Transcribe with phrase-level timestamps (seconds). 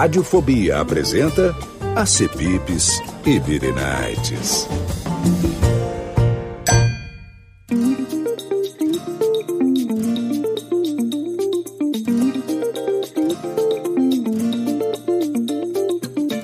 [0.00, 1.52] Radiofobia apresenta
[1.96, 4.68] Acepipes e Birinites.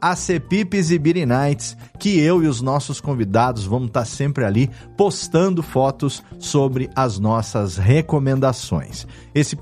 [0.00, 7.18] acepipesibirinites, que eu e os nossos convidados vamos estar sempre ali postando fotos sobre as
[7.18, 9.06] nossas recomendações.
[9.34, 9.56] Esse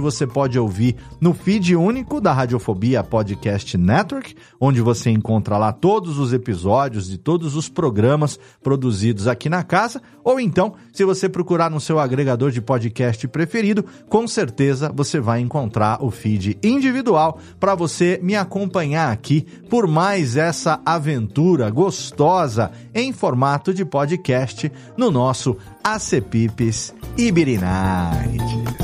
[0.00, 6.18] você pode ouvir no feed único da Radiofobia Podcast Network, onde você encontra lá todos
[6.18, 11.70] os episódios de todos os programas produzidos aqui na casa, ou então, se você procurar
[11.70, 17.74] no seu agregador de podcast preferido, com certeza você vai encontrar o feed individual para
[17.74, 25.56] você me acompanhar aqui por mais essa aventura gostosa em formato de podcast no nosso
[25.82, 28.83] Acepipes Ibirinites.